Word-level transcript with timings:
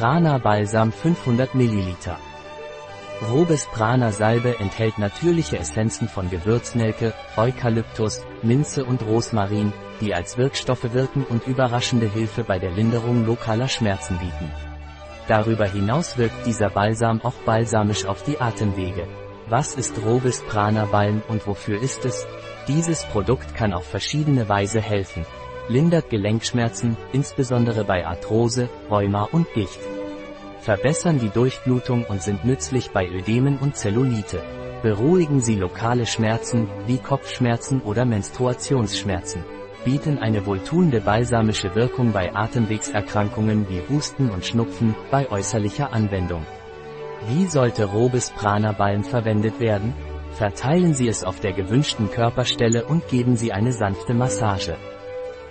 Prana 0.00 0.38
Balsam 0.38 0.92
500 0.92 1.54
ml. 1.54 1.94
Robes 3.30 3.66
Prana 3.66 4.12
Salbe 4.12 4.58
enthält 4.58 4.98
natürliche 4.98 5.58
Essenzen 5.58 6.08
von 6.08 6.30
Gewürznelke, 6.30 7.12
Eukalyptus, 7.36 8.24
Minze 8.40 8.86
und 8.86 9.02
Rosmarin, 9.02 9.74
die 10.00 10.14
als 10.14 10.38
Wirkstoffe 10.38 10.94
wirken 10.94 11.24
und 11.24 11.46
überraschende 11.46 12.06
Hilfe 12.06 12.44
bei 12.44 12.58
der 12.58 12.70
Linderung 12.70 13.26
lokaler 13.26 13.68
Schmerzen 13.68 14.16
bieten. 14.16 14.50
Darüber 15.28 15.66
hinaus 15.66 16.16
wirkt 16.16 16.46
dieser 16.46 16.70
Balsam 16.70 17.20
auch 17.20 17.36
balsamisch 17.44 18.06
auf 18.06 18.22
die 18.22 18.40
Atemwege. 18.40 19.06
Was 19.50 19.74
ist 19.74 20.00
Robes 20.02 20.40
Prana 20.48 20.86
Balm 20.86 21.20
und 21.28 21.46
wofür 21.46 21.78
ist 21.78 22.06
es? 22.06 22.26
Dieses 22.68 23.04
Produkt 23.04 23.54
kann 23.54 23.74
auf 23.74 23.84
verschiedene 23.84 24.48
Weise 24.48 24.80
helfen. 24.80 25.26
Lindert 25.70 26.10
Gelenkschmerzen, 26.10 26.96
insbesondere 27.12 27.84
bei 27.84 28.04
Arthrose, 28.04 28.68
Rheuma 28.90 29.28
und 29.30 29.46
Gicht. 29.54 29.78
Verbessern 30.60 31.20
die 31.20 31.28
Durchblutung 31.28 32.04
und 32.04 32.22
sind 32.22 32.44
nützlich 32.44 32.90
bei 32.90 33.08
Ödemen 33.08 33.56
und 33.58 33.76
Zellulite. 33.76 34.42
Beruhigen 34.82 35.40
sie 35.40 35.54
lokale 35.54 36.06
Schmerzen, 36.06 36.66
wie 36.88 36.98
Kopfschmerzen 36.98 37.82
oder 37.82 38.04
Menstruationsschmerzen. 38.04 39.44
Bieten 39.84 40.18
eine 40.18 40.44
wohltuende 40.44 41.00
balsamische 41.00 41.72
Wirkung 41.76 42.10
bei 42.10 42.34
Atemwegserkrankungen 42.34 43.68
wie 43.68 43.80
Husten 43.88 44.28
und 44.28 44.44
Schnupfen, 44.44 44.96
bei 45.12 45.30
äußerlicher 45.30 45.92
Anwendung. 45.92 46.44
Wie 47.28 47.46
sollte 47.46 47.84
Robes 47.84 48.30
Prana 48.30 48.72
Balm 48.72 49.04
verwendet 49.04 49.60
werden? 49.60 49.94
Verteilen 50.32 50.94
Sie 50.94 51.06
es 51.06 51.22
auf 51.22 51.38
der 51.38 51.52
gewünschten 51.52 52.10
Körperstelle 52.10 52.84
und 52.86 53.06
geben 53.08 53.36
Sie 53.36 53.52
eine 53.52 53.72
sanfte 53.72 54.14
Massage. 54.14 54.76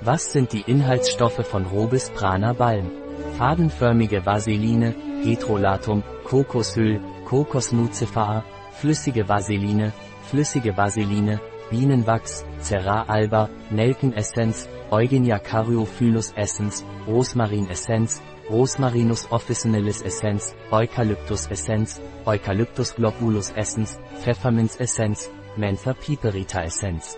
Was 0.01 0.31
sind 0.31 0.53
die 0.53 0.61
Inhaltsstoffe 0.61 1.45
von 1.45 1.65
Robes 1.65 2.09
Prana 2.11 2.53
Balm? 2.53 2.89
Fadenförmige 3.37 4.25
Vaseline, 4.25 4.95
Heterolatum, 5.23 6.03
Kokosöl, 6.23 7.01
Kokosnucifera, 7.25 8.45
flüssige 8.71 9.27
Vaseline, 9.27 9.91
flüssige 10.29 10.77
Vaseline, 10.77 11.41
Bienenwachs, 11.69 12.45
Cera 12.61 13.03
alba, 13.09 13.49
Nelkenessenz, 13.71 14.69
Eugenia 14.89 15.37
Caryophyllus 15.37 16.31
Essence, 16.37 16.85
Rosmarinessenz, 17.05 18.21
Rosmarinus 18.49 19.29
officinalis 19.31 20.01
Essenz, 20.01 20.55
Eucalyptus 20.71 21.47
Essenz, 21.51 22.01
Eucalyptus 22.25 22.95
globulus 22.95 23.51
Essence, 23.57 23.99
Pfefferminz 24.21 24.79
Essenz, 24.79 25.29
Mentha 25.57 25.93
piperita 25.93 26.63
Essenz. 26.63 27.17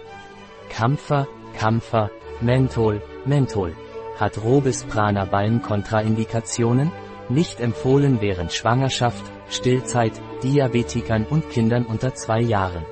Kampfer, 0.70 1.28
Kampfer, 1.58 2.10
Menthol, 2.42 3.02
Menthol. 3.25 3.75
Hat 4.17 4.44
Robis 4.44 4.84
Prana 4.84 5.25
Balm 5.25 5.61
Kontraindikationen? 5.61 6.92
Nicht 7.30 7.59
empfohlen 7.59 8.20
während 8.20 8.52
Schwangerschaft, 8.52 9.23
Stillzeit, 9.50 10.14
Diabetikern 10.44 11.25
und 11.30 11.50
Kindern 11.52 11.86
unter 11.86 12.16
zwei 12.16 12.42
Jahren. 12.42 12.83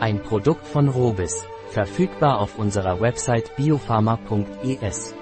Ein 0.00 0.20
Produkt 0.20 0.66
von 0.66 0.88
Robis, 0.88 1.44
verfügbar 1.70 2.40
auf 2.40 2.58
unserer 2.58 3.00
Website 3.00 3.54
biopharma.es. 3.56 5.14